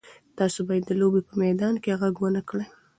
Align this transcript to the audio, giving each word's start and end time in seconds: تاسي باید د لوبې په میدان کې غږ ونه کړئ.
تاسي 0.37 0.61
باید 0.67 0.83
د 0.87 0.91
لوبې 1.01 1.21
په 1.27 1.33
میدان 1.43 1.73
کې 1.83 1.97
غږ 2.01 2.15
ونه 2.19 2.41
کړئ. 2.49 2.65